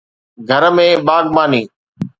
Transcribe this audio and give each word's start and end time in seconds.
گهر 0.47 0.63
۾ 0.77 0.87
باغباني 1.05 1.61